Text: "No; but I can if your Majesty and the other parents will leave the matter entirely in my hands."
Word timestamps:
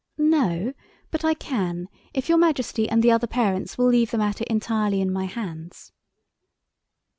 "No; 0.17 0.73
but 1.11 1.23
I 1.23 1.35
can 1.35 1.87
if 2.11 2.27
your 2.27 2.39
Majesty 2.39 2.89
and 2.89 3.03
the 3.03 3.11
other 3.11 3.27
parents 3.27 3.77
will 3.77 3.85
leave 3.85 4.09
the 4.09 4.17
matter 4.17 4.43
entirely 4.49 4.99
in 4.99 5.13
my 5.13 5.25
hands." 5.25 5.91